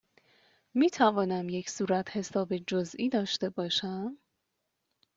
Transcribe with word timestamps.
می 0.73 0.89
توانم 0.89 1.49
یک 1.49 1.69
صورتحساب 1.69 2.57
جزئی 2.57 3.09
داشته 3.09 3.49
باشم؟ 3.49 4.17